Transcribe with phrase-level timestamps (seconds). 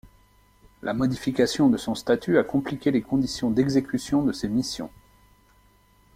[0.81, 4.89] La modification de son statut a compliqué les conditions d'exécution de ses missions.